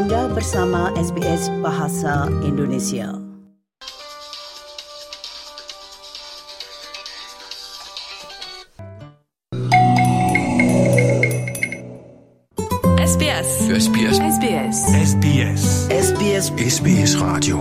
[0.00, 3.12] Anda bersama SBS Bahasa Indonesia.
[12.96, 13.50] SBS.
[13.84, 14.16] SBS.
[14.36, 14.76] SBS.
[15.04, 15.62] SBS.
[15.92, 17.56] SBS SBS Radio.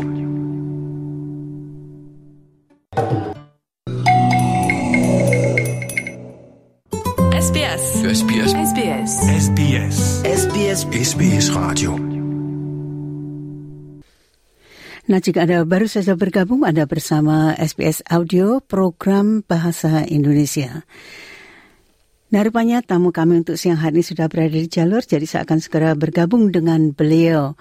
[7.36, 7.84] SBS.
[8.20, 8.52] SBS.
[8.72, 9.12] SBS.
[9.28, 9.98] SBS.
[10.24, 10.80] SBS
[11.12, 11.49] SBS
[15.10, 20.86] Nah, jika Anda baru saja bergabung, Anda bersama SBS Audio, program Bahasa Indonesia.
[22.30, 25.66] Nah, rupanya tamu kami untuk siang hari ini sudah berada di jalur, jadi saya akan
[25.66, 27.58] segera bergabung dengan beliau,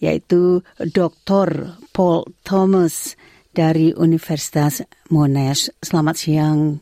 [0.00, 1.76] yaitu Dr.
[1.92, 3.20] Paul Thomas
[3.52, 4.80] dari Universitas
[5.12, 5.68] Monash.
[5.84, 6.80] Selamat siang,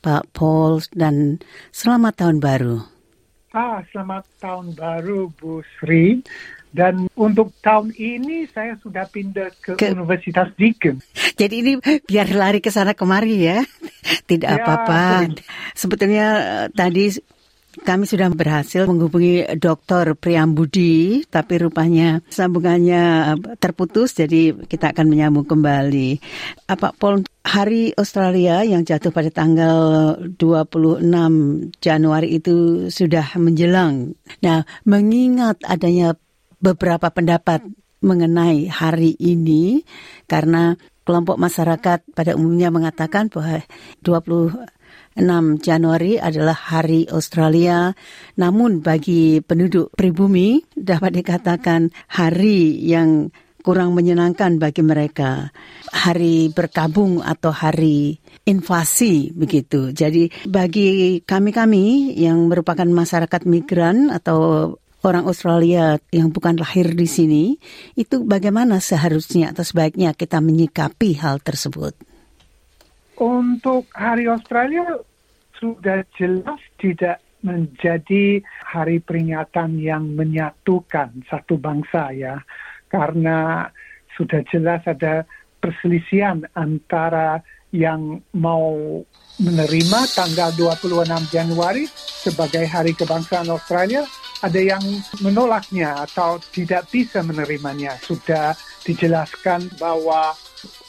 [0.00, 1.44] Pak Paul, dan
[1.76, 2.80] selamat tahun baru.
[3.52, 6.24] Ah, selamat tahun baru Bu Sri.
[6.72, 11.04] Dan untuk tahun ini saya sudah pindah ke, Ke- Universitas Deakin.
[11.36, 13.60] Jadi ini biar lari ke sana kemari ya.
[14.30, 15.28] Tidak Ya, apa-apa.
[15.28, 15.44] betul.
[15.72, 17.12] Sebetulnya eh, tadi
[17.72, 20.12] kami sudah berhasil menghubungi Dr.
[20.12, 23.02] Priambudi, tapi rupanya sambungannya
[23.32, 26.20] eh, terputus, jadi kita akan menyambung kembali.
[26.68, 29.76] Apa Paul, hari Australia yang jatuh pada tanggal
[30.36, 31.04] 26
[31.78, 32.56] Januari itu
[32.88, 34.16] sudah menjelang.
[34.40, 36.16] Nah, mengingat adanya
[36.62, 37.66] beberapa pendapat
[38.02, 39.82] mengenai hari ini
[40.30, 43.62] karena kelompok masyarakat pada umumnya mengatakan bahwa
[44.06, 45.18] 26
[45.62, 47.94] Januari adalah hari Australia
[48.38, 53.30] namun bagi penduduk pribumi dapat dikatakan hari yang
[53.62, 55.54] kurang menyenangkan bagi mereka
[55.94, 59.94] hari berkabung atau hari invasi begitu.
[59.94, 67.44] Jadi bagi kami-kami yang merupakan masyarakat migran atau orang Australia yang bukan lahir di sini,
[67.98, 71.94] itu bagaimana seharusnya atau sebaiknya kita menyikapi hal tersebut?
[73.18, 74.98] Untuk Hari Australia
[75.58, 82.38] sudah jelas tidak menjadi hari peringatan yang menyatukan satu bangsa ya.
[82.86, 83.66] Karena
[84.14, 85.26] sudah jelas ada
[85.58, 87.42] perselisihan antara
[87.72, 89.02] yang mau
[89.42, 94.06] menerima tanggal 26 Januari sebagai hari kebangsaan Australia,
[94.38, 94.82] ada yang
[95.18, 97.98] menolaknya atau tidak bisa menerimanya.
[97.98, 98.54] Sudah
[98.86, 100.30] dijelaskan bahwa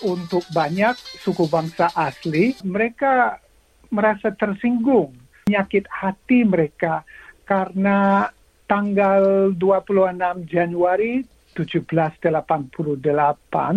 [0.05, 0.93] untuk banyak
[1.25, 3.41] suku bangsa asli, mereka
[3.89, 5.17] merasa tersinggung,
[5.49, 7.01] menyakit hati mereka
[7.49, 8.29] karena
[8.69, 11.25] tanggal 26 Januari
[11.57, 13.01] 1788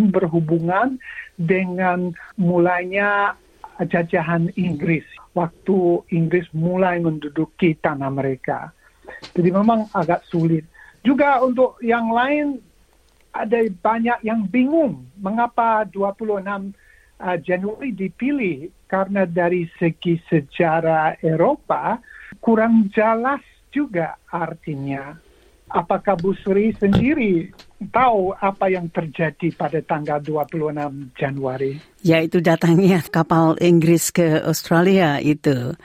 [0.09, 0.97] berhubungan
[1.37, 3.37] dengan mulainya
[3.85, 5.05] jajahan Inggris
[5.37, 8.73] waktu Inggris mulai menduduki tanah mereka.
[9.37, 10.65] Jadi memang agak sulit.
[11.05, 12.57] Juga untuk yang lain
[13.31, 16.41] ada banyak yang bingung mengapa 26
[17.21, 22.01] uh, Januari dipilih karena dari segi sejarah Eropa
[22.41, 25.26] kurang jelas juga artinya.
[25.67, 27.51] Apakah Bu Sri sendiri
[27.91, 31.75] tahu apa yang terjadi pada tanggal 26 Januari?
[32.01, 35.75] Yaitu datangnya kapal Inggris ke Australia itu.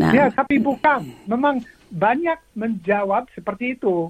[0.00, 1.04] Nah, Ya, tapi bukan.
[1.28, 1.60] Memang
[1.92, 4.08] banyak menjawab seperti itu.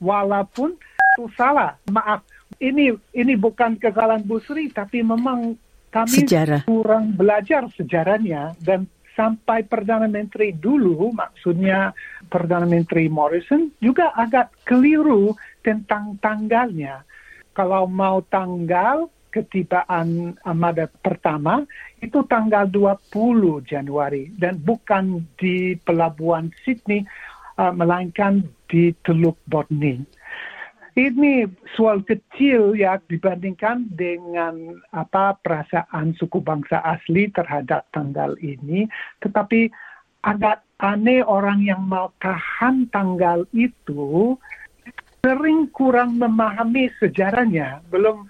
[0.00, 0.72] Walaupun
[1.12, 1.76] itu salah.
[1.92, 2.24] Maaf,
[2.56, 5.52] ini ini bukan kesalahan Bu Sri, tapi memang
[5.92, 6.64] kami Sejarah.
[6.64, 11.92] kurang belajar sejarahnya dan sampai Perdana Menteri dulu, maksudnya
[12.28, 17.04] Perdana Menteri Morrison juga agak keliru tentang tanggalnya.
[17.52, 21.64] Kalau mau tanggal ketibaan Armada pertama
[22.04, 27.08] itu tanggal 20 Januari dan bukan di pelabuhan Sydney
[27.56, 30.04] uh, melainkan di Teluk Botany.
[30.92, 38.84] Ini soal kecil ya dibandingkan dengan apa perasaan suku bangsa asli terhadap tanggal ini,
[39.24, 39.72] tetapi
[40.20, 44.36] agak aneh orang yang mau tahan tanggal itu
[45.24, 48.28] sering kurang memahami sejarahnya, belum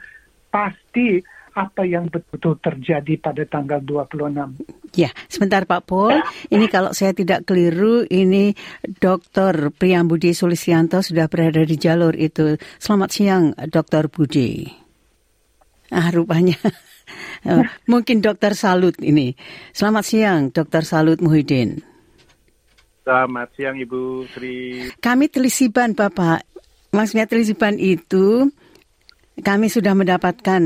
[0.54, 1.18] pasti
[1.52, 4.96] apa yang betul-betul terjadi pada tanggal 26.
[4.96, 6.20] Ya, sebentar Pak Paul.
[6.48, 9.72] Ini kalau saya tidak keliru, ini Dr.
[9.72, 12.56] Priyambudi Sulisyanto sudah berada di jalur itu.
[12.80, 14.08] Selamat siang, Dr.
[14.08, 14.64] Budi.
[15.92, 16.56] Ah, rupanya.
[17.48, 18.56] eh, Mungkin Dr.
[18.56, 19.36] Salut ini.
[19.76, 20.88] Selamat siang, Dr.
[20.88, 21.84] Salut Muhyiddin.
[23.04, 24.88] Selamat siang Ibu Sri.
[25.02, 26.48] Kami telisiban, Bapak.
[26.92, 28.48] Maksudnya telisiban itu,
[29.40, 30.62] kami sudah mendapatkan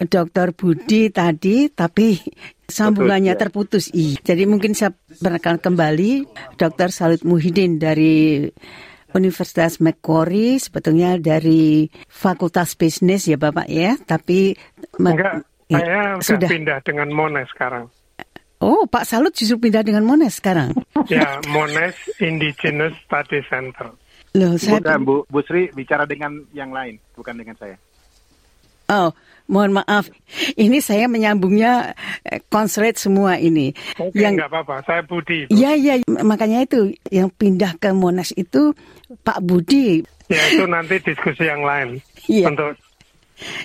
[0.00, 0.56] Dr.
[0.56, 2.16] Budi tadi, tapi
[2.64, 3.40] sambungannya ya.
[3.40, 3.92] terputus.
[3.92, 4.22] Iya.
[4.24, 6.24] Jadi mungkin saya perkenalkan kembali
[6.56, 6.88] Dr.
[6.88, 8.48] Salut Muhyiddin dari
[9.12, 14.54] Universitas Macquarie sebetulnya dari Fakultas Bisnis ya Bapak ya, tapi
[14.96, 16.48] Enggak, ya, saya sudah sudah.
[16.48, 17.90] pindah dengan Monash sekarang.
[18.60, 20.72] Oh, Pak Salut justru pindah dengan Monash sekarang.
[21.10, 23.90] Ya, Monash Indigenous Study Center.
[24.36, 27.74] Loh, saya Bukan, Bu, Bu Sri bicara dengan yang lain, bukan dengan saya.
[28.86, 29.10] Oh,
[29.50, 30.06] mohon maaf.
[30.54, 33.74] Ini saya menyambungnya eh, konslet semua ini.
[33.98, 34.86] Oke, yang nggak apa-apa.
[34.86, 35.50] Saya Budi.
[35.50, 35.58] Bu.
[35.58, 38.72] Ya, ya, makanya itu yang pindah ke Monash itu
[39.26, 40.06] Pak Budi.
[40.30, 41.98] Ya, itu nanti diskusi yang lain.
[42.30, 42.46] Iya.
[42.48, 42.78] Untuk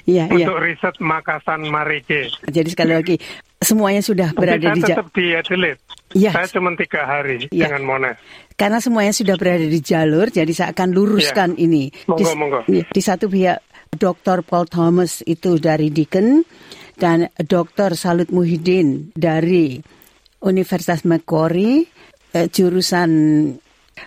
[0.07, 0.47] Ya, ya.
[0.47, 2.31] untuk riset Makassar Marike.
[2.47, 3.15] Jadi sekali lagi
[3.59, 5.81] semuanya sudah Tapi berada saya di tetap di Adelaide.
[6.15, 6.31] Iya.
[6.31, 7.67] Saya cuma tiga hari Iya.
[7.67, 8.19] dengan Monash.
[8.55, 11.91] karena semuanya sudah berada di jalur, jadi saya akan luruskan ini.
[11.91, 12.07] Iya.
[12.07, 12.59] Monggo, di, monggo.
[12.71, 13.59] iya, di satu pihak
[13.95, 14.44] Dr.
[14.44, 16.44] Paul Thomas itu dari Deakin
[16.95, 17.95] dan Dr.
[17.95, 19.80] Salut Muhyiddin dari
[20.39, 21.88] Universitas Macquarie
[22.31, 23.09] eh, jurusan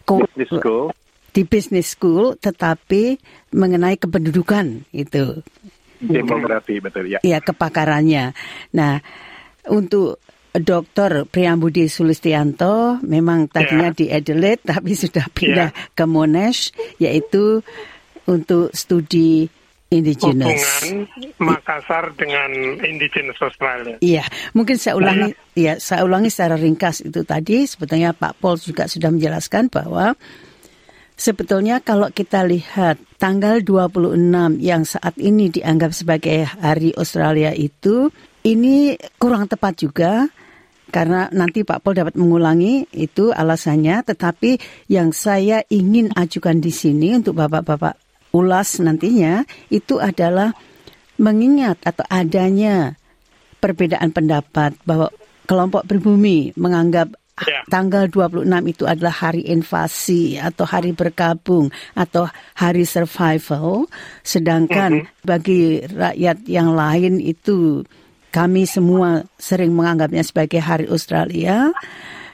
[0.05, 0.93] Business School.
[1.29, 3.17] di business school, tetapi
[3.53, 5.41] mengenai kependudukan itu.
[5.99, 7.19] Demografi, betul ya.
[7.23, 8.33] ya kepakarannya.
[8.73, 9.03] Nah,
[9.67, 10.19] untuk
[10.51, 11.29] Dr.
[11.29, 13.97] Priyambudi Sulistianto memang tadinya Ya.
[13.97, 17.63] di Adelaide tapi sudah pindah ke Monash yaitu
[18.25, 19.47] untuk studi
[19.89, 20.85] indigenous.
[20.85, 21.09] Hubungan
[21.41, 22.51] Makassar dengan
[22.85, 23.97] Indigenous Australia.
[24.05, 28.85] Iya, mungkin saya ulangi ya, saya ulangi secara ringkas itu tadi sebetulnya Pak Paul juga
[28.85, 30.13] sudah menjelaskan bahwa
[31.17, 38.13] sebetulnya kalau kita lihat tanggal 26 yang saat ini dianggap sebagai hari Australia itu
[38.45, 40.29] ini kurang tepat juga
[40.89, 44.57] karena nanti Pak Paul dapat mengulangi itu alasannya tetapi
[44.89, 50.53] yang saya ingin ajukan di sini untuk Bapak-bapak ulas nantinya itu adalah
[51.19, 52.95] mengingat atau adanya
[53.59, 55.11] perbedaan pendapat bahwa
[55.49, 57.63] kelompok pribumi menganggap Ya.
[57.71, 62.27] tanggal 26 itu adalah hari invasi atau hari bergabung atau
[62.59, 63.87] hari survival
[64.27, 67.87] sedangkan bagi rakyat yang lain itu
[68.35, 71.71] kami semua sering menganggapnya sebagai hari Australia.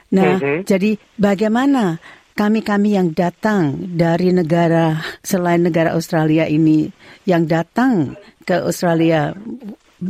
[0.09, 0.65] Nah, Mhm.
[0.65, 2.01] jadi bagaimana
[2.35, 6.91] kami-kami yang datang dari negara selain negara Australia ini
[7.23, 9.31] yang datang ke Australia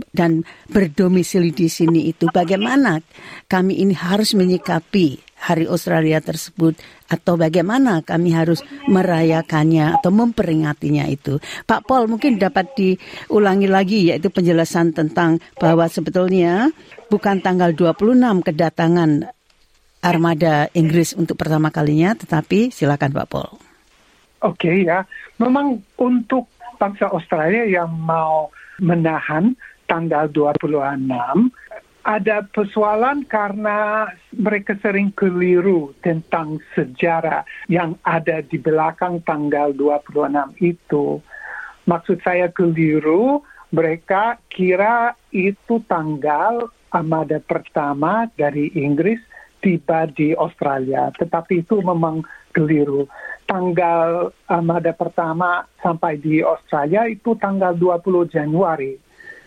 [0.09, 2.97] dan berdomisili di sini itu bagaimana
[3.45, 6.73] kami ini harus menyikapi Hari Australia tersebut
[7.05, 11.37] atau bagaimana kami harus merayakannya atau memperingatinya itu.
[11.69, 16.73] Pak Paul mungkin dapat diulangi lagi yaitu penjelasan tentang bahwa sebetulnya
[17.13, 19.34] bukan tanggal 26 kedatangan
[20.05, 23.51] armada Inggris untuk pertama kalinya tetapi silakan Pak Paul.
[24.45, 25.01] Oke ya,
[25.41, 26.45] memang untuk
[26.77, 29.57] bangsa Australia yang mau menahan
[29.89, 30.69] tanggal 26
[32.05, 34.05] ada persoalan karena
[34.37, 41.17] mereka sering keliru tentang sejarah yang ada di belakang tanggal 26 itu.
[41.89, 43.41] Maksud saya keliru,
[43.73, 49.17] mereka kira itu tanggal armada pertama dari Inggris
[49.63, 52.23] tiba di Australia, tetapi itu memang
[52.55, 53.07] keliru.
[53.45, 58.97] Tanggal armada pertama sampai di Australia itu tanggal 20 Januari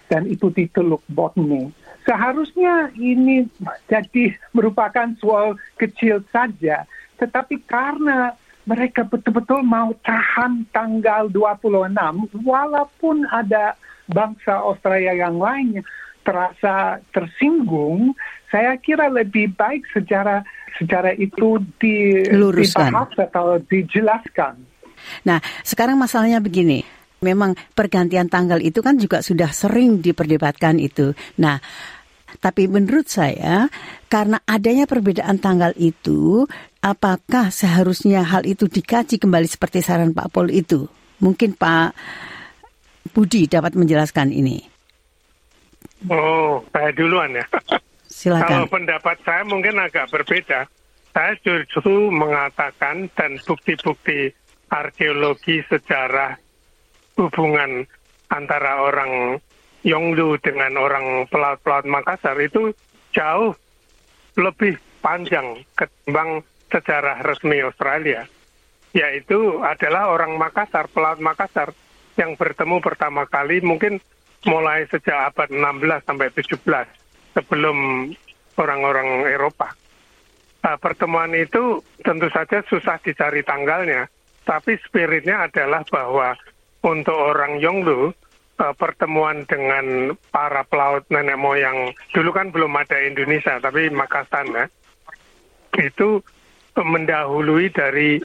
[0.06, 1.68] dan itu di Teluk Botany.
[2.06, 3.44] Seharusnya ini
[3.90, 6.88] jadi merupakan soal kecil saja,
[7.20, 8.32] tetapi karena
[8.64, 13.76] mereka betul-betul mau tahan tanggal 26 walaupun ada
[14.08, 15.84] bangsa Australia yang lain
[16.24, 18.12] terasa tersinggung,
[18.48, 20.40] saya kira lebih baik secara
[20.76, 22.88] secara itu di, Luruskan.
[22.88, 24.54] dibahas atau dijelaskan.
[25.26, 26.84] Nah, sekarang masalahnya begini.
[27.18, 31.18] Memang pergantian tanggal itu kan juga sudah sering diperdebatkan itu.
[31.42, 31.58] Nah,
[32.38, 33.66] tapi menurut saya
[34.06, 36.46] karena adanya perbedaan tanggal itu,
[36.78, 40.86] apakah seharusnya hal itu dikaji kembali seperti saran Pak Pol itu?
[41.18, 41.98] Mungkin Pak
[43.10, 44.62] Budi dapat menjelaskan ini.
[46.06, 47.42] Oh, saya duluan ya.
[48.18, 48.66] Kalau Silakan.
[48.66, 50.66] pendapat saya mungkin agak berbeda.
[51.14, 54.34] Saya justru mengatakan dan bukti-bukti
[54.74, 56.34] arkeologi sejarah
[57.14, 57.86] hubungan
[58.30, 59.38] antara orang
[59.86, 62.74] Yonglu dengan orang pelaut-pelaut Makassar itu
[63.14, 63.54] jauh
[64.34, 66.42] lebih panjang ketimbang
[66.74, 68.26] sejarah resmi Australia.
[68.98, 71.70] Yaitu adalah orang Makassar, pelaut Makassar
[72.18, 74.02] yang bertemu pertama kali mungkin
[74.42, 78.10] mulai sejak abad 16 sampai 17 sebelum
[78.58, 79.72] orang-orang Eropa.
[80.58, 84.10] Nah, pertemuan itu tentu saja susah dicari tanggalnya,
[84.42, 86.34] tapi spiritnya adalah bahwa
[86.82, 88.10] untuk orang Yonglu,
[88.58, 94.66] eh, pertemuan dengan para pelaut nenek moyang, dulu kan belum ada Indonesia, tapi Makassar ya,
[95.78, 96.18] itu
[96.74, 98.18] mendahului dari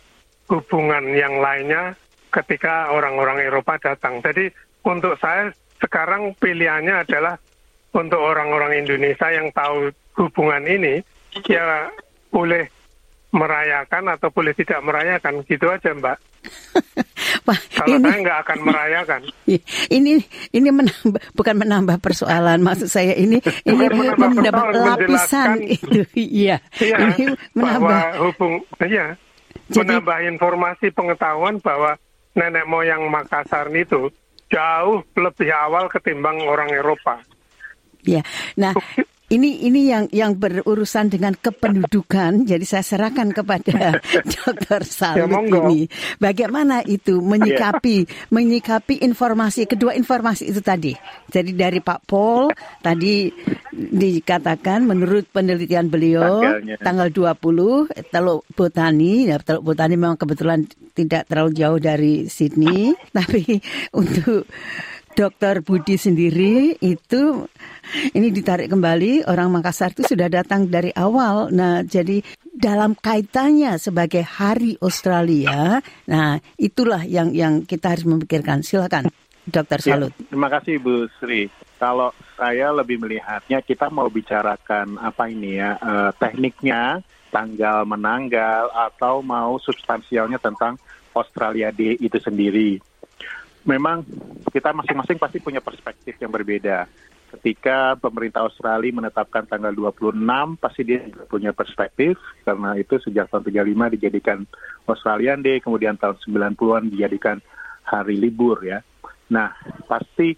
[0.50, 1.98] hubungan yang lainnya
[2.34, 4.22] ketika orang-orang Eropa datang.
[4.22, 4.50] Jadi
[4.86, 7.38] untuk saya sekarang pilihannya adalah
[7.94, 11.02] untuk orang-orang Indonesia yang tahu hubungan ini,
[11.46, 11.90] ya
[12.30, 12.66] boleh
[13.34, 16.18] merayakan atau boleh tidak merayakan gitu aja Mbak.
[17.48, 19.22] Wah, Kalau ini saya nggak akan merayakan.
[19.90, 20.12] ini
[20.52, 27.36] ini menambah bukan menambah persoalan maksud saya ini ini menambah lapisan itu iya Iya, ini
[27.52, 29.16] menambah hubung, iya,
[29.68, 31.96] Jadi- menambah informasi pengetahuan bahwa
[32.36, 34.08] nenek moyang Makassar itu
[34.48, 37.18] jauh lebih awal ketimbang orang Eropa.
[38.04, 38.22] Ya,
[38.60, 38.76] nah
[39.34, 42.46] ini ini yang yang berurusan dengan kependudukan.
[42.46, 43.98] Jadi saya serahkan kepada
[44.34, 44.82] Dr.
[44.86, 45.90] Salut Ya, ini.
[46.22, 50.94] Bagaimana itu menyikapi menyikapi informasi kedua informasi itu tadi.
[51.34, 52.54] Jadi dari Pak Paul
[52.86, 53.34] tadi
[53.74, 56.76] dikatakan menurut penelitian beliau Tanggalnya.
[56.78, 63.58] tanggal 20 Teluk Botani ya Teluk Botani memang kebetulan tidak terlalu jauh dari Sydney tapi
[63.98, 64.46] untuk
[65.14, 67.46] Dokter Budi sendiri itu
[68.18, 71.54] ini ditarik kembali orang Makassar itu sudah datang dari awal.
[71.54, 75.78] Nah, jadi dalam kaitannya sebagai Hari Australia,
[76.10, 78.66] nah itulah yang yang kita harus memikirkan.
[78.66, 79.14] Silakan,
[79.46, 80.12] Dokter Ya, Salut.
[80.30, 81.52] terima kasih Bu Sri.
[81.78, 89.26] Kalau saya lebih melihatnya kita mau bicarakan apa ini ya eh, tekniknya tanggal menanggal atau
[89.26, 90.78] mau substansialnya tentang
[91.14, 92.93] Australia Day itu sendiri.
[93.64, 94.04] Memang
[94.52, 96.88] kita masing-masing pasti punya perspektif yang berbeda.
[97.34, 100.14] Ketika pemerintah Australia menetapkan tanggal 26,
[100.62, 104.40] pasti dia juga punya perspektif karena itu sejak tahun 35 dijadikan
[104.86, 107.42] Australian Day, kemudian tahun 90-an dijadikan
[107.82, 108.86] hari libur ya.
[109.34, 109.50] Nah,
[109.90, 110.38] pasti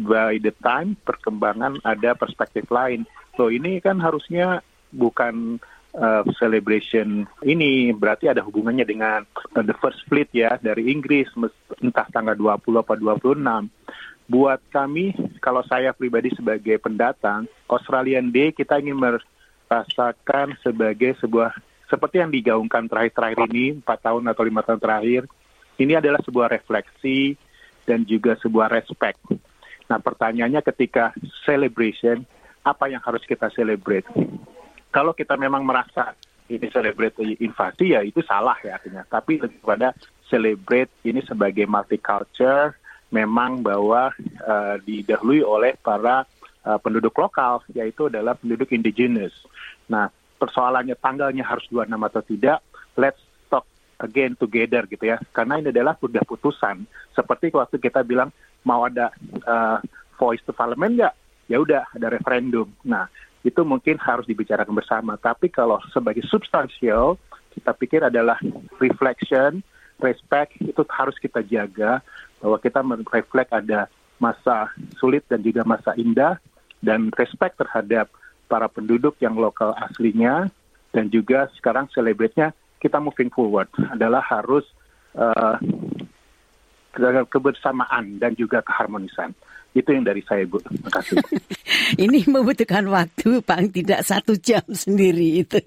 [0.00, 3.04] by the time perkembangan ada perspektif lain.
[3.36, 4.64] Loh ini kan harusnya
[4.96, 5.60] bukan
[5.96, 9.24] uh, celebration ini berarti ada hubungannya dengan
[9.56, 11.32] uh, the first fleet ya dari Inggris
[11.80, 13.40] entah tanggal 20 apa 26.
[14.26, 21.54] Buat kami kalau saya pribadi sebagai pendatang Australian Day kita ingin merasakan sebagai sebuah
[21.86, 25.22] seperti yang digaungkan terakhir-terakhir ini empat tahun atau lima tahun terakhir
[25.78, 27.38] ini adalah sebuah refleksi
[27.86, 29.22] dan juga sebuah respect.
[29.86, 31.14] Nah pertanyaannya ketika
[31.46, 32.26] celebration,
[32.66, 34.02] apa yang harus kita celebrate?
[34.96, 36.16] Kalau kita memang merasa
[36.48, 39.04] ini celebrate invasi ya itu salah ya artinya.
[39.04, 39.92] Tapi lebih pada
[40.24, 42.72] celebrate ini sebagai multicultural,
[43.12, 44.08] memang bahwa
[44.40, 46.24] uh, didahului oleh para
[46.64, 49.36] uh, penduduk lokal, yaitu adalah penduduk indigenous.
[49.92, 50.08] Nah
[50.40, 52.58] persoalannya tanggalnya harus 26 atau tidak,
[52.96, 53.20] let's
[53.52, 53.68] talk
[54.00, 55.20] again together gitu ya.
[55.36, 56.88] Karena ini adalah sudah putusan.
[57.12, 58.32] Seperti waktu kita bilang
[58.64, 59.12] mau ada
[59.44, 59.76] uh,
[60.16, 61.14] voice to parliament nggak?
[61.52, 62.72] Ya udah ada referendum.
[62.88, 63.06] Nah
[63.46, 65.14] itu mungkin harus dibicarakan bersama.
[65.14, 67.14] Tapi kalau sebagai substansial
[67.54, 68.36] kita pikir adalah
[68.82, 69.62] reflection,
[70.02, 72.02] respect itu harus kita jaga
[72.42, 73.86] bahwa kita mereflek ada
[74.18, 76.42] masa sulit dan juga masa indah
[76.82, 78.10] dan respect terhadap
[78.50, 80.50] para penduduk yang lokal aslinya
[80.90, 84.64] dan juga sekarang celebrate-nya kita moving forward adalah harus
[85.16, 85.56] uh,
[87.28, 89.36] kebersamaan dan juga keharmonisan.
[89.76, 90.56] Itu yang dari saya, Bu.
[90.64, 91.20] Terima kasih.
[92.08, 95.60] Ini membutuhkan waktu paling tidak satu jam sendiri itu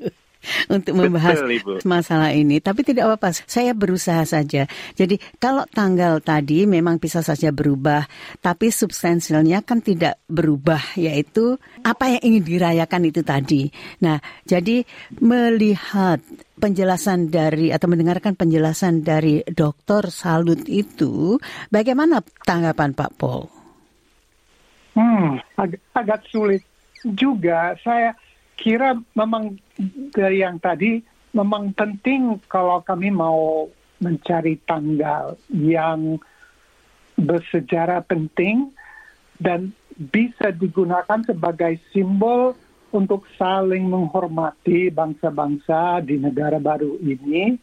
[0.71, 1.71] untuk membahas Betul, Ibu.
[1.83, 2.63] masalah ini.
[2.63, 4.65] Tapi tidak apa-apa, saya berusaha saja.
[4.95, 8.07] Jadi kalau tanggal tadi memang bisa saja berubah,
[8.39, 13.67] tapi substansialnya kan tidak berubah, yaitu apa yang ingin dirayakan itu tadi.
[13.99, 14.87] Nah, jadi
[15.19, 16.23] melihat
[16.59, 21.35] penjelasan dari atau mendengarkan penjelasan dari Dokter Salut itu,
[21.67, 23.58] bagaimana tanggapan Pak Paul?
[24.99, 26.59] Hmm, ag- agak sulit
[27.07, 27.79] juga.
[27.79, 28.11] Saya
[28.59, 29.55] kira memang
[30.11, 30.99] dari yang tadi
[31.31, 33.71] memang penting kalau kami mau
[34.03, 36.19] mencari tanggal yang
[37.15, 38.75] bersejarah penting
[39.39, 42.55] dan bisa digunakan sebagai simbol
[42.91, 47.55] untuk saling menghormati bangsa-bangsa di negara baru ini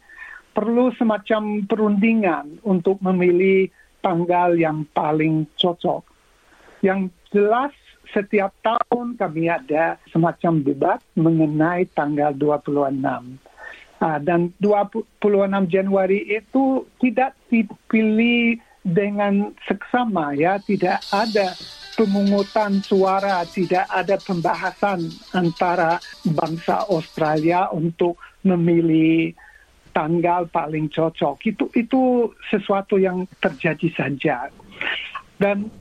[0.57, 3.69] perlu semacam perundingan untuk memilih
[4.01, 6.01] tanggal yang paling cocok.
[6.81, 7.73] Yang jelas
[8.15, 13.03] setiap tahun kami ada semacam debat mengenai tanggal 26.
[13.97, 15.09] Ah, dan 26
[15.67, 21.57] Januari itu tidak dipilih dengan seksama ya, tidak ada
[21.97, 29.33] pemungutan suara, tidak ada pembahasan antara bangsa Australia untuk memilih
[29.91, 31.35] tanggal paling cocok.
[31.41, 34.53] Itu itu sesuatu yang terjadi saja.
[35.41, 35.73] Dan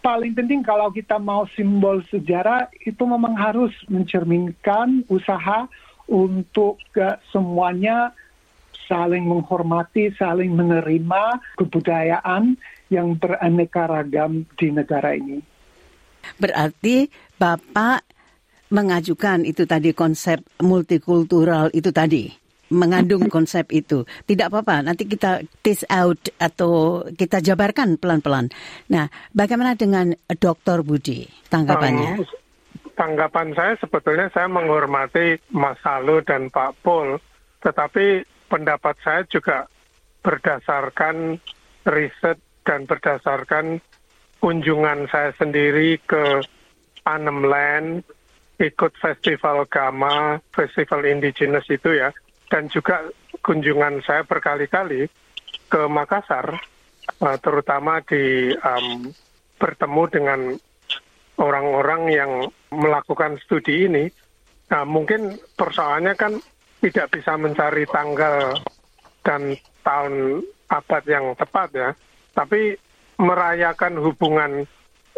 [0.00, 5.68] paling penting kalau kita mau simbol sejarah itu memang harus mencerminkan usaha
[6.08, 8.16] untuk uh, semuanya
[8.88, 12.56] saling menghormati, saling menerima kebudayaan
[12.88, 15.44] yang beraneka ragam di negara ini.
[16.40, 18.00] Berarti Bapak
[18.72, 24.04] mengajukan itu tadi konsep multikultural itu tadi mengandung konsep itu.
[24.24, 28.52] Tidak apa-apa, nanti kita test out atau kita jabarkan pelan-pelan.
[28.92, 30.84] Nah, bagaimana dengan Dr.
[30.84, 32.24] Budi tanggapannya?
[32.98, 37.16] Tanggapan saya sebetulnya saya menghormati Mas Salu dan Pak Pol,
[37.62, 39.70] tetapi pendapat saya juga
[40.26, 41.38] berdasarkan
[41.86, 43.80] riset dan berdasarkan
[44.42, 46.42] kunjungan saya sendiri ke
[47.06, 48.04] Anem Land,
[48.58, 52.10] ikut festival Gama, festival indigenous itu ya,
[52.48, 53.04] dan juga
[53.44, 55.08] kunjungan saya berkali-kali
[55.68, 56.56] ke Makassar,
[57.20, 59.12] uh, terutama di um,
[59.60, 60.40] bertemu dengan
[61.38, 62.32] orang-orang yang
[62.72, 64.08] melakukan studi ini.
[64.68, 66.32] Nah, mungkin persoalannya kan
[66.84, 68.60] tidak bisa mencari tanggal
[69.24, 71.90] dan tahun abad yang tepat ya,
[72.36, 72.76] tapi
[73.18, 74.68] merayakan hubungan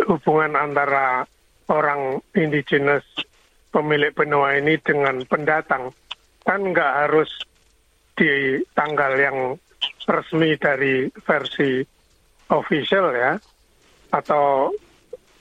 [0.09, 1.27] hubungan antara
[1.69, 3.05] orang indigenous
[3.71, 5.93] pemilik benua ini dengan pendatang
[6.45, 7.31] kan nggak harus
[8.17, 9.39] di tanggal yang
[10.05, 11.81] resmi dari versi
[12.51, 13.33] official ya
[14.11, 14.75] atau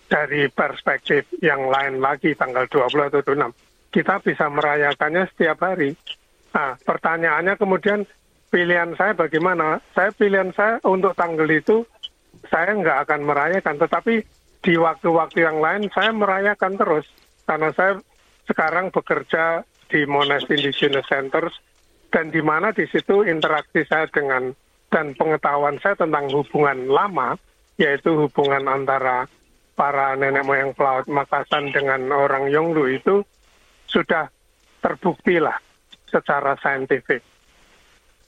[0.10, 5.98] dari perspektif yang lain lagi tanggal 20 atau 26 kita bisa merayakannya setiap hari.
[6.53, 8.06] Nah, pertanyaannya kemudian
[8.53, 9.82] pilihan saya bagaimana?
[9.94, 11.86] Saya pilihan saya untuk tanggal itu
[12.50, 14.22] saya nggak akan merayakan, tetapi
[14.62, 17.06] di waktu-waktu yang lain saya merayakan terus
[17.50, 17.98] karena saya
[18.46, 21.58] sekarang bekerja di Monash Indigenous Centers
[22.13, 24.53] dan di mana di situ interaksi saya dengan
[24.89, 27.38] dan pengetahuan saya tentang hubungan lama
[27.77, 29.29] yaitu hubungan antara
[29.77, 33.24] para nenek moyang pelaut Makassar dengan orang Yonglu itu
[33.88, 34.27] sudah
[34.84, 35.55] terbukti lah
[36.10, 37.24] secara saintifik.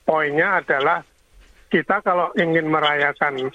[0.08, 1.04] Poinnya adalah
[1.68, 3.52] kita kalau ingin merayakan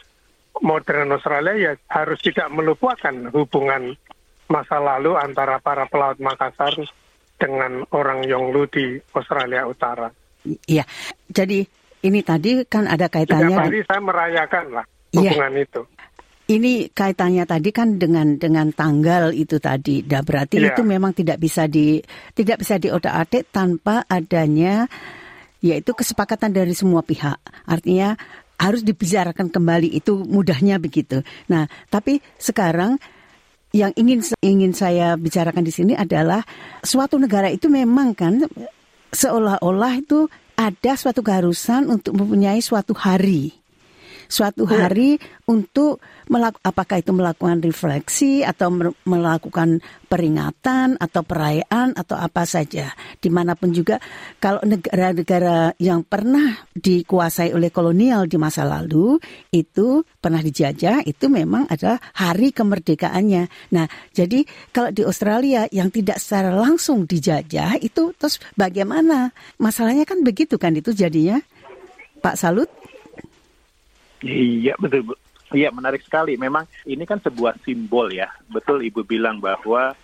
[0.61, 3.97] modern Australia ya harus tidak melupakan hubungan
[4.47, 6.77] masa lalu antara para pelaut Makassar
[7.37, 10.09] dengan orang Yonglu di Australia Utara.
[10.67, 10.85] Iya,
[11.29, 11.67] jadi
[12.07, 13.53] ini tadi kan ada kaitannya.
[13.53, 15.31] Setiap hari saya merayakan lah iya.
[15.33, 15.63] hubungan ya.
[15.65, 15.83] itu.
[16.47, 20.07] Ini kaitannya tadi kan dengan dengan tanggal itu tadi.
[20.07, 20.71] Dan berarti ya.
[20.71, 21.99] itu memang tidak bisa di
[22.39, 24.87] tidak bisa diotak-atik tanpa adanya
[25.59, 27.43] yaitu kesepakatan dari semua pihak.
[27.67, 28.15] Artinya
[28.57, 31.27] harus dibicarakan kembali itu mudahnya begitu.
[31.51, 32.97] Nah, tapi sekarang
[33.77, 36.41] yang ingin ingin saya bicarakan di sini adalah
[36.81, 38.41] suatu negara itu memang kan
[39.13, 43.53] seolah-olah itu ada suatu keharusan untuk mempunyai suatu hari
[44.27, 44.87] suatu iya.
[44.87, 48.75] hari untuk melakukan apakah itu melakukan refleksi atau
[49.07, 52.91] melakukan peringatan atau perayaan atau apa saja.
[53.19, 53.99] Di mana pun juga
[54.39, 59.19] kalau negara-negara yang pernah dikuasai oleh kolonial di masa lalu
[59.51, 63.73] itu pernah dijajah itu memang ada hari kemerdekaannya.
[63.75, 69.31] Nah jadi kalau di Australia yang tidak secara langsung dijajah itu terus bagaimana?
[69.63, 71.39] Masalahnya kan begitu kan itu jadinya?
[72.23, 72.67] Pak Salut
[74.25, 75.17] Iya betul.
[75.55, 76.35] Iya menarik sekali.
[76.35, 78.31] Memang ini kan sebuah simbol ya.
[78.51, 79.95] Betul Ibu bilang bahwa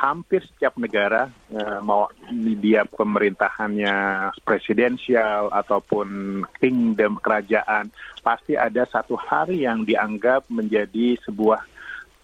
[0.00, 7.92] hampir setiap negara eh, mau dia pemerintahannya presidensial ataupun kingdom kerajaan
[8.24, 11.60] pasti ada satu hari yang dianggap menjadi sebuah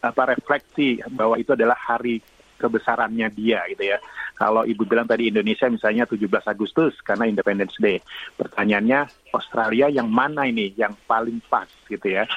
[0.00, 2.24] apa refleksi bahwa itu adalah hari
[2.56, 3.98] kebesarannya dia gitu ya.
[4.36, 8.00] Kalau Ibu bilang tadi Indonesia misalnya 17 Agustus karena Independence Day.
[8.36, 12.28] Pertanyaannya Australia yang mana ini yang paling pas gitu ya.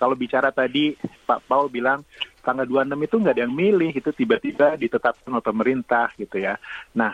[0.00, 0.96] Kalau bicara tadi
[1.28, 2.02] Pak Paul bilang
[2.40, 6.56] tanggal 26 itu nggak ada yang milih itu tiba-tiba ditetapkan oleh pemerintah gitu ya.
[6.96, 7.12] Nah,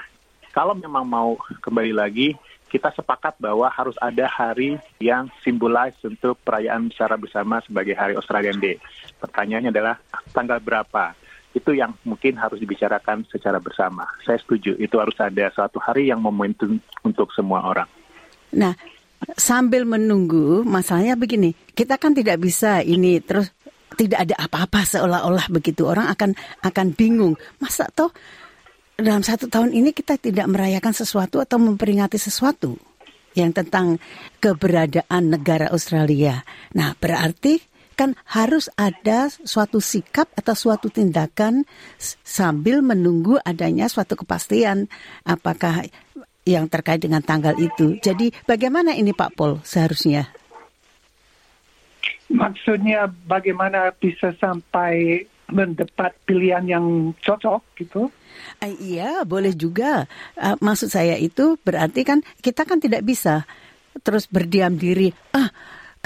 [0.55, 6.91] kalau memang mau kembali lagi kita sepakat bahwa harus ada hari yang simbolize untuk perayaan
[6.91, 8.77] secara bersama sebagai Hari Australian Day.
[9.23, 9.97] Pertanyaannya adalah
[10.35, 11.15] tanggal berapa?
[11.57, 14.05] Itu yang mungkin harus dibicarakan secara bersama.
[14.29, 17.89] Saya setuju, itu harus ada suatu hari yang momentum untuk semua orang.
[18.53, 18.77] Nah,
[19.41, 23.49] sambil menunggu, masalahnya begini, kita kan tidak bisa ini terus
[23.97, 27.41] tidak ada apa-apa seolah-olah begitu orang akan akan bingung.
[27.57, 28.13] Masa toh
[29.01, 32.77] dalam satu tahun ini kita tidak merayakan sesuatu atau memperingati sesuatu
[33.37, 33.97] yang tentang
[34.41, 36.45] keberadaan negara Australia.
[36.77, 37.61] Nah, berarti
[37.97, 41.65] kan harus ada suatu sikap atau suatu tindakan
[42.23, 44.93] sambil menunggu adanya suatu kepastian
[45.25, 45.89] apakah
[46.47, 47.99] yang terkait dengan tanggal itu.
[47.99, 50.31] Jadi bagaimana ini Pak Pol seharusnya?
[52.31, 58.11] Maksudnya bagaimana bisa sampai mendapat pilihan yang cocok gitu.
[58.63, 60.11] Eh, iya, boleh juga.
[60.35, 63.47] Uh, maksud saya itu berarti kan kita kan tidak bisa
[64.03, 65.15] terus berdiam diri.
[65.33, 65.49] Ah,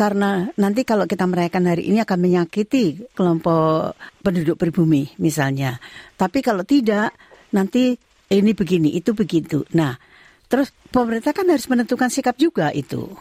[0.01, 3.93] karena nanti kalau kita merayakan hari ini akan menyakiti kelompok
[4.25, 5.77] penduduk pribumi misalnya.
[6.17, 7.13] Tapi kalau tidak,
[7.53, 8.01] nanti
[8.33, 9.69] ini begini, itu begitu.
[9.77, 10.01] Nah,
[10.49, 13.13] terus pemerintah kan harus menentukan sikap juga itu.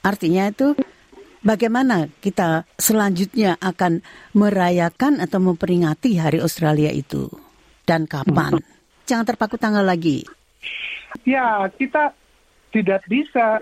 [0.00, 0.72] Artinya itu
[1.44, 4.00] bagaimana kita selanjutnya akan
[4.32, 7.28] merayakan atau memperingati Hari Australia itu
[7.84, 8.56] dan kapan?
[9.04, 10.24] Jangan terpaku tanggal lagi.
[11.28, 12.16] Ya, kita
[12.72, 13.60] tidak bisa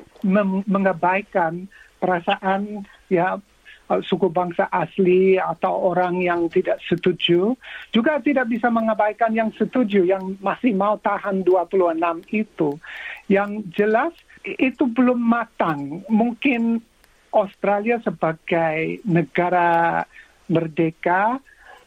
[0.71, 1.67] mengabaikan
[2.03, 3.39] perasaan ya
[3.87, 7.55] suku bangsa asli atau orang yang tidak setuju
[7.95, 11.95] juga tidak bisa mengabaikan yang setuju yang masih mau tahan 26
[12.35, 12.75] itu
[13.31, 14.11] yang jelas
[14.43, 16.83] itu belum matang mungkin
[17.31, 20.03] Australia sebagai negara
[20.51, 21.39] merdeka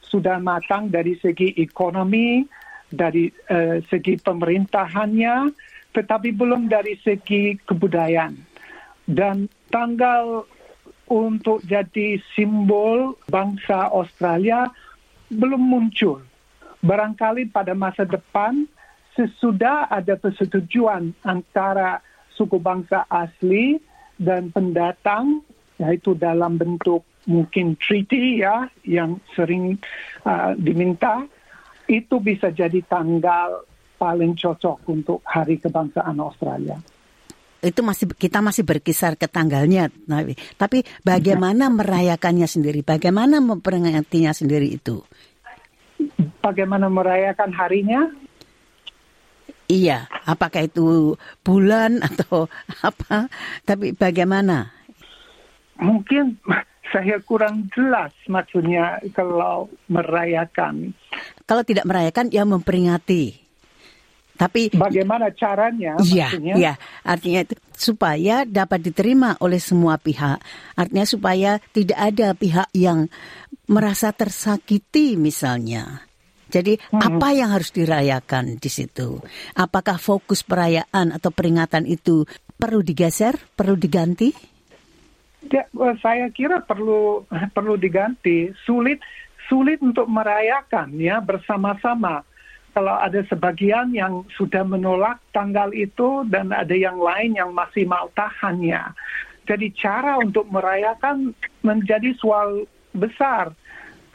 [0.10, 2.42] sudah matang dari segi ekonomi,
[2.90, 5.54] dari uh, segi pemerintahannya,
[5.94, 8.34] tetapi belum dari segi kebudayaan.
[9.06, 10.46] Dan tanggal
[11.10, 14.70] untuk jadi simbol bangsa Australia
[15.30, 16.22] belum muncul.
[16.80, 18.66] Barangkali pada masa depan
[19.18, 22.00] sesudah ada persetujuan antara
[22.34, 23.82] suku bangsa asli
[24.16, 25.44] dan pendatang
[25.80, 29.76] yaitu dalam bentuk mungkin treaty ya yang sering
[30.24, 31.28] uh, diminta
[31.90, 33.66] itu bisa jadi tanggal
[34.00, 36.80] paling cocok untuk hari kebangsaan Australia.
[37.60, 39.92] Itu masih kita masih berkisar ke tanggalnya,
[40.56, 45.04] tapi bagaimana merayakannya sendiri, bagaimana memperingatinya sendiri itu?
[46.40, 48.08] Bagaimana merayakan harinya?
[49.70, 52.48] Iya, apakah itu bulan atau
[52.90, 53.28] apa?
[53.68, 54.72] Tapi bagaimana?
[55.78, 56.40] Mungkin
[56.90, 60.98] saya kurang jelas maksudnya kalau merayakan.
[61.46, 63.49] Kalau tidak merayakan, ya memperingati.
[64.40, 66.00] Tapi bagaimana caranya?
[66.00, 66.74] Iya, iya.
[67.04, 70.40] Artinya itu supaya dapat diterima oleh semua pihak.
[70.80, 73.12] Artinya supaya tidak ada pihak yang
[73.68, 76.08] merasa tersakiti misalnya.
[76.50, 77.04] Jadi hmm.
[77.04, 79.20] apa yang harus dirayakan di situ?
[79.60, 82.24] Apakah fokus perayaan atau peringatan itu
[82.56, 84.32] perlu digeser, perlu diganti?
[85.52, 85.68] Ya,
[86.00, 88.56] saya kira perlu perlu diganti.
[88.64, 89.04] Sulit
[89.52, 92.24] sulit untuk merayakan ya bersama-sama.
[92.80, 98.08] Kalau ada sebagian yang sudah menolak tanggal itu dan ada yang lain yang masih mau
[98.16, 98.96] tahannya.
[99.44, 102.64] Jadi cara untuk merayakan menjadi soal
[102.96, 103.52] besar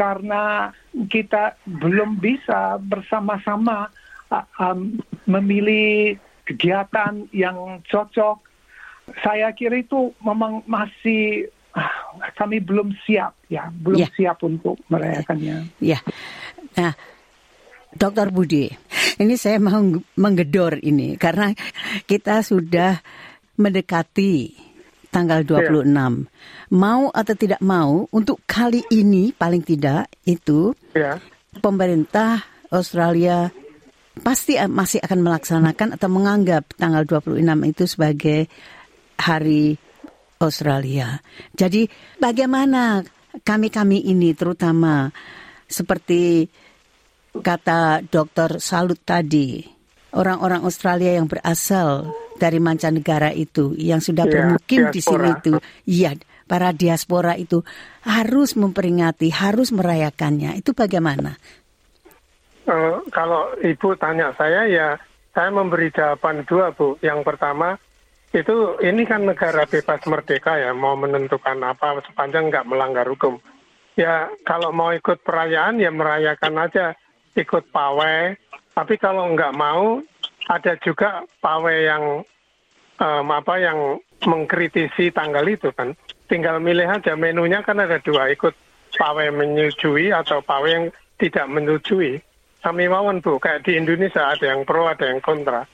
[0.00, 0.72] karena
[1.12, 3.92] kita belum bisa bersama-sama
[4.32, 4.96] uh, um,
[5.28, 6.16] memilih
[6.48, 8.40] kegiatan yang cocok.
[9.20, 14.08] Saya kira itu memang masih uh, kami belum siap ya, belum ya.
[14.16, 15.68] siap untuk merayakannya.
[15.84, 16.00] Ya.
[16.80, 16.96] Nah,
[17.94, 18.66] Dokter Budi,
[19.22, 19.78] ini saya mau
[20.18, 21.54] menggedor ini karena
[22.04, 22.98] kita sudah
[23.54, 24.50] mendekati
[25.14, 25.86] tanggal 26.
[25.86, 26.10] Ya.
[26.74, 31.22] Mau atau tidak mau, untuk kali ini paling tidak itu ya.
[31.62, 32.42] pemerintah
[32.74, 33.54] Australia
[34.18, 37.38] pasti masih akan melaksanakan atau menganggap tanggal 26
[37.70, 38.40] itu sebagai
[39.18, 39.78] hari
[40.42, 41.22] Australia.
[41.54, 41.86] Jadi
[42.18, 43.06] bagaimana
[43.42, 45.10] kami-kami ini terutama
[45.66, 46.46] seperti
[47.42, 48.62] kata Dr.
[48.62, 49.64] Salut tadi,
[50.14, 55.52] orang-orang Australia yang berasal dari mancanegara itu yang sudah ya, bermukim di sini itu,
[55.86, 56.14] iya,
[56.46, 57.64] para diaspora itu
[58.04, 60.54] harus memperingati, harus merayakannya.
[60.60, 61.34] Itu bagaimana?
[62.64, 64.88] Uh, kalau ibu tanya saya ya,
[65.36, 66.96] saya memberi jawaban dua bu.
[67.04, 67.76] Yang pertama
[68.32, 73.36] itu ini kan negara bebas merdeka ya, mau menentukan apa sepanjang nggak melanggar hukum.
[73.94, 76.98] Ya kalau mau ikut perayaan ya merayakan aja,
[77.34, 78.34] ikut pawai.
[78.74, 80.02] Tapi kalau nggak mau
[80.50, 82.04] ada juga pawai yang
[82.98, 83.78] um, apa yang
[84.24, 85.94] mengkritisi tanggal itu kan.
[86.26, 88.56] Tinggal milih aja menunya kan ada dua, ikut
[88.96, 90.84] pawai menyetujui atau pawai yang
[91.20, 92.22] tidak menyetujui.
[92.64, 95.68] Kami mawon bu, kayak di Indonesia ada yang pro, ada yang kontra.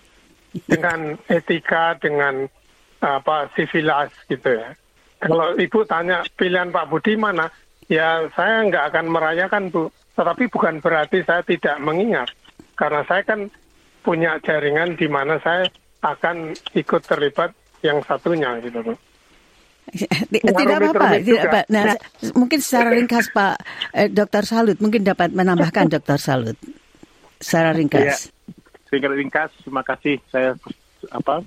[0.66, 2.50] Dengan etika, dengan
[2.98, 4.74] apa sivilas gitu ya.
[5.22, 7.46] Kalau ibu tanya pilihan Pak Budi mana,
[7.86, 9.86] ya saya nggak akan merayakan bu.
[10.20, 12.28] Tetapi bukan berarti saya tidak mengingat.
[12.76, 13.48] Karena saya kan
[14.04, 15.64] punya jaringan di mana saya
[16.04, 18.96] akan ikut terlibat yang satunya gitu loh.
[19.90, 21.60] Tidak apa-apa, tidak apa.
[21.72, 21.96] Nah, nah,
[22.36, 23.54] mungkin secara ringkas Pak
[23.96, 26.56] eh, Dokter Salut mungkin dapat menambahkan Dokter Salut
[27.40, 28.04] secara ringkas.
[28.04, 28.16] Ya,
[28.92, 30.20] secara ringkas, terima kasih.
[30.28, 30.52] Saya
[31.10, 31.40] apa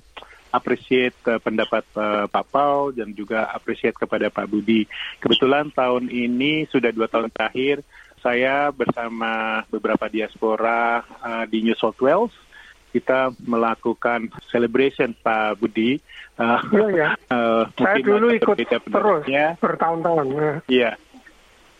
[0.50, 4.86] appreciate uh, pendapat uh, Pak Paul dan juga appreciate kepada Pak Budi.
[5.22, 7.86] Kebetulan tahun ini sudah dua tahun terakhir
[8.24, 12.32] saya bersama beberapa diaspora uh, di New South Wales
[12.88, 15.98] kita melakukan celebration Pak Budi.
[16.38, 17.08] Uh, Iya, ya.
[17.28, 19.26] uh, Saya dulu ikut terus
[19.60, 20.26] bertahun-tahun.
[20.30, 20.52] ya.
[20.70, 20.90] Iya.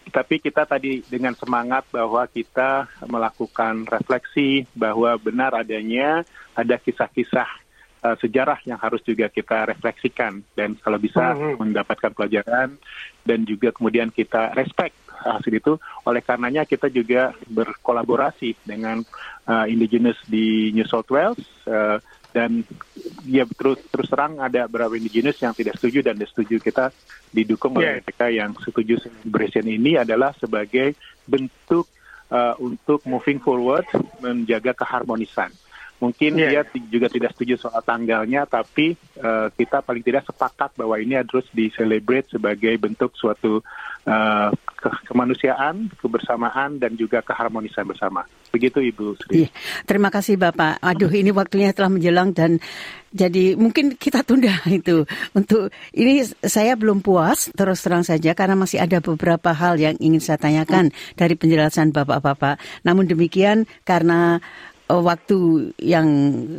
[0.05, 7.49] Tapi kita tadi dengan semangat bahwa kita melakukan refleksi bahwa benar adanya ada kisah-kisah
[8.03, 11.57] uh, sejarah yang harus juga kita refleksikan dan kalau bisa Mhm.
[11.59, 12.75] mendapatkan pelajaran
[13.25, 15.73] dan juga kemudian kita respect hasil itu.
[16.05, 19.01] Oleh karenanya kita juga berkolaborasi dengan
[19.49, 21.99] uh, indigenous di New South Wales uh,
[22.35, 22.67] dan
[23.23, 26.91] ya terus terus terang ada beberapa indigenous yang tidak setuju dan setuju kita
[27.31, 28.03] didukung oleh Yeah.
[28.03, 31.87] mereka yang setuju celebration ini adalah sebagai bentuk
[32.35, 33.87] uh, untuk moving forward
[34.19, 35.55] menjaga keharmonisan.
[35.95, 36.51] Mungkin Yeah.
[36.51, 41.17] dia ti- juga tidak setuju soal tanggalnya, tapi uh, kita paling tidak sepakat bahwa ini
[41.17, 43.63] harus di-celebrate sebagai bentuk suatu
[44.05, 48.27] uh, ke- kemanusiaan, kebersamaan, dan juga keharmonisan bersama.
[48.53, 49.47] Begitu Ibu Sri.
[49.47, 49.49] Iya,
[49.87, 50.83] terima kasih Bapak.
[50.83, 52.59] Aduh, ini waktunya telah menjelang dan
[53.15, 58.83] jadi mungkin kita tunda itu untuk ini saya belum puas terus terang saja karena masih
[58.83, 62.59] ada beberapa hal yang ingin saya tanyakan dari penjelasan Bapak-bapak.
[62.83, 64.43] Namun demikian karena
[64.89, 66.09] waktu yang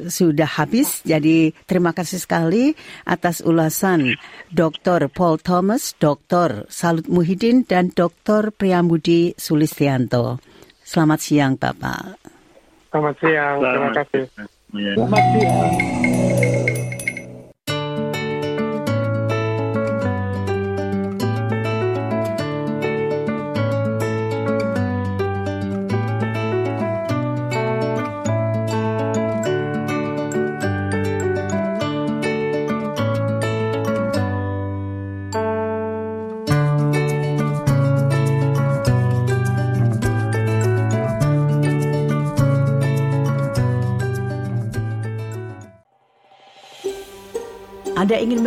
[0.10, 1.02] sudah habis.
[1.06, 2.74] Jadi terima kasih sekali
[3.06, 4.18] atas ulasan
[4.50, 5.08] Dr.
[5.12, 6.66] Paul Thomas, Dr.
[6.70, 8.50] Salut Muhyiddin, dan Dr.
[8.54, 10.42] Priyambudi Sulistianto.
[10.86, 12.22] Selamat siang Bapak.
[12.94, 14.24] Selamat siang, terima kasih.
[14.72, 16.05] Selamat siang.